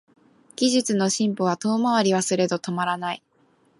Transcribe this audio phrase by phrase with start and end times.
[0.55, 3.21] 技術の進歩は遠回りはすれど止まらない